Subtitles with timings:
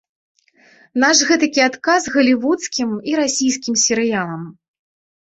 [1.03, 4.53] Наш гэтакі адказ галівудскім і расійскім серыялам.